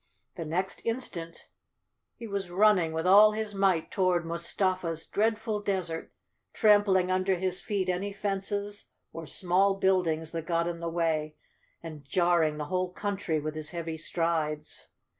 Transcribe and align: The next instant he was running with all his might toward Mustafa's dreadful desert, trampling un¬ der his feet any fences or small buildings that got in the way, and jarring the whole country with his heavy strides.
The 0.33 0.45
next 0.45 0.81
instant 0.83 1.47
he 2.15 2.25
was 2.25 2.49
running 2.49 2.91
with 2.91 3.05
all 3.05 3.33
his 3.33 3.53
might 3.53 3.91
toward 3.91 4.25
Mustafa's 4.25 5.05
dreadful 5.05 5.61
desert, 5.61 6.11
trampling 6.53 7.09
un¬ 7.09 7.23
der 7.23 7.35
his 7.35 7.61
feet 7.61 7.87
any 7.87 8.11
fences 8.11 8.87
or 9.13 9.27
small 9.27 9.75
buildings 9.75 10.31
that 10.31 10.47
got 10.47 10.65
in 10.65 10.79
the 10.79 10.89
way, 10.89 11.35
and 11.83 12.03
jarring 12.03 12.57
the 12.57 12.65
whole 12.65 12.91
country 12.91 13.39
with 13.39 13.53
his 13.53 13.69
heavy 13.69 13.95
strides. 13.95 14.87